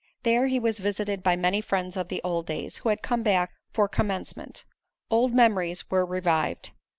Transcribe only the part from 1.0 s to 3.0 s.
by many friends of the old days, who